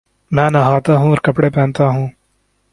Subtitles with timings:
[0.31, 2.07] میں نہاتاہوں اور کپڑے پہنتا ہوں